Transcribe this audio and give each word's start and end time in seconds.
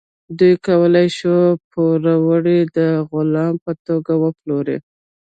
دوی 0.37 0.53
کولی 0.67 1.07
شول 1.17 1.51
پوروړی 1.71 2.59
د 2.77 2.79
غلام 3.09 3.53
په 3.63 3.71
توګه 3.87 4.13
وپلوري. 4.23 4.77